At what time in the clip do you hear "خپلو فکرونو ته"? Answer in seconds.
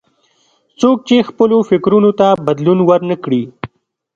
1.29-2.27